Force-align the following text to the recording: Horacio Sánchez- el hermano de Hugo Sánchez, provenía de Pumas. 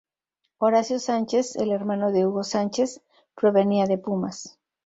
Horacio 0.57 0.97
Sánchez- 0.97 1.55
el 1.57 1.71
hermano 1.71 2.11
de 2.11 2.25
Hugo 2.25 2.43
Sánchez, 2.43 3.01
provenía 3.35 3.85
de 3.85 3.99
Pumas. 3.99 4.57